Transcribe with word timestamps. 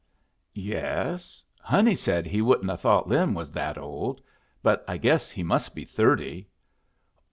"Yes. 0.55 1.43
Honey 1.59 1.95
said 1.95 2.25
he 2.25 2.41
wouldn't 2.41 2.71
'a' 2.71 2.75
thought 2.75 3.07
Lin 3.07 3.35
was 3.35 3.51
that 3.51 3.77
old. 3.77 4.19
But 4.63 4.83
I 4.87 4.97
guess 4.97 5.29
he 5.29 5.43
must 5.43 5.75
be 5.75 5.85
thirty." 5.85 6.47